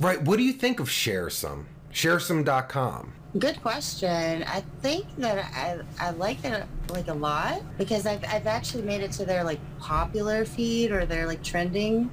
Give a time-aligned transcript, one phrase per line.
[0.00, 0.20] Right.
[0.22, 1.64] What do you think of Sharesome?
[1.92, 3.12] Sharesome.com.
[3.38, 4.42] Good question.
[4.44, 9.02] I think that I I like it like a lot because I've I've actually made
[9.02, 12.10] it to their like popular feed or their like trending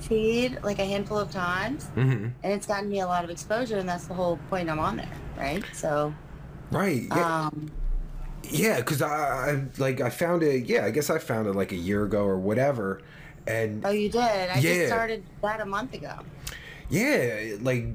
[0.00, 2.24] feed like a handful of times, Mm-hmm.
[2.42, 4.96] and it's gotten me a lot of exposure, and that's the whole point I'm on
[4.98, 5.64] there, right?
[5.72, 6.12] So,
[6.70, 7.04] Right.
[7.08, 7.46] Yeah.
[7.46, 7.70] um,
[8.44, 9.08] Yeah, because I,
[9.52, 10.66] I like I found it.
[10.66, 13.00] Yeah, I guess I found it like a year ago or whatever,
[13.46, 14.20] and oh, you did.
[14.20, 14.60] I Yeah.
[14.60, 16.14] just started that a month ago.
[16.90, 17.86] Yeah, like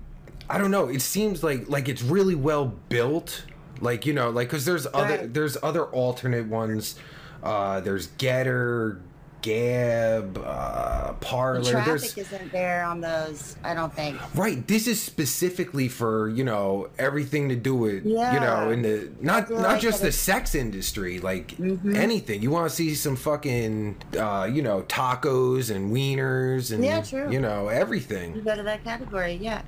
[0.50, 0.88] I don't know.
[0.88, 3.46] It seems like like it's really well built.
[3.82, 6.96] Like you know, like because there's other there's other alternate ones.
[7.42, 9.00] Uh, there's GETTR,
[9.42, 11.64] Gab, uh, The Parler.
[11.64, 13.56] traffic There's isn't there on those.
[13.64, 14.18] I don't think.
[14.36, 14.66] right.
[14.68, 19.50] This is specifically for you know everything to do with you know in the not
[19.50, 21.96] not like just the sex industry, like Mhm.
[21.96, 22.42] anything.
[22.42, 27.32] You want to see some fucking uh, you know tacos and wieners and Yeah, true.
[27.32, 28.36] you know everything.
[28.36, 29.62] You go to that category, yeah.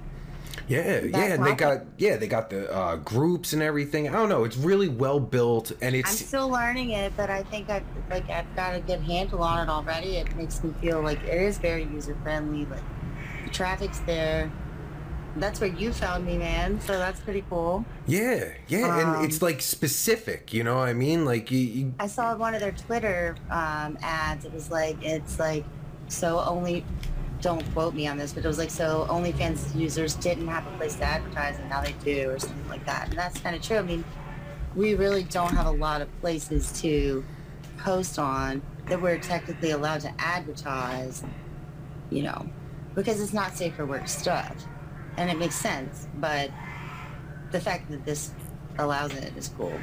[0.67, 4.08] Yeah, yeah, and they got yeah they got the uh, groups and everything.
[4.08, 4.44] I don't know.
[4.44, 6.09] It's really well built and it's.
[6.09, 9.67] I'm still learning it, but I think I've like I've got a good handle on
[9.67, 10.17] it already.
[10.17, 12.66] It makes me feel like it is very user friendly.
[12.66, 12.83] Like
[13.45, 14.52] the traffic's there.
[15.38, 16.81] That's where you found me, man.
[16.81, 17.86] So that's pretty cool.
[18.05, 20.53] yeah yeah and Um, it's like specific.
[20.53, 21.23] You know what I mean?
[21.25, 24.43] Like you, you I saw one of their Twitter um, ads.
[24.45, 25.64] It was like it's like
[26.08, 26.83] so only.
[27.42, 30.78] Don't quote me on this, but it was like so OnlyFans users didn't have a
[30.78, 33.09] place to advertise, and now they do, or something like that.
[33.09, 33.78] And that's kind of true.
[33.78, 34.03] I mean,
[34.75, 37.23] we really don't have a lot of places to
[37.78, 41.23] post on that we're technically allowed to advertise,
[42.09, 42.48] you know,
[42.95, 44.55] because it's not safe for work stuff.
[45.17, 46.52] And it makes sense, but
[47.52, 48.31] the fact that this
[48.78, 49.78] allows it is cool.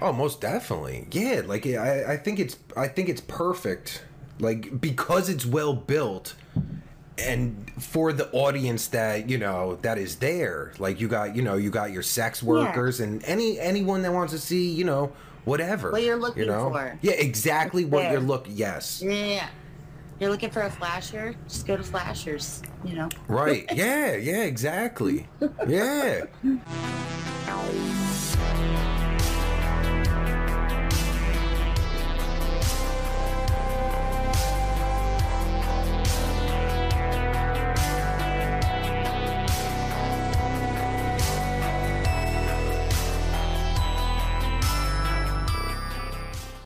[0.00, 1.06] Oh, most definitely.
[1.12, 4.04] Yeah, like I, I think it's I think it's perfect.
[4.40, 6.34] Like because it's well built
[7.18, 10.72] and for the audience that, you know, that is there.
[10.78, 14.32] Like you got, you know, you got your sex workers and any anyone that wants
[14.32, 15.12] to see, you know,
[15.44, 15.92] whatever.
[15.92, 16.70] What you're you looking know?
[16.70, 16.98] for.
[17.02, 18.12] Yeah, exactly what there.
[18.12, 19.02] you're look yes.
[19.02, 19.48] Yeah.
[20.20, 21.34] You're looking for a flasher?
[21.48, 23.08] Just go to flashers, you know.
[23.28, 23.64] Right.
[23.74, 25.26] Yeah, yeah, exactly.
[25.66, 26.26] Yeah.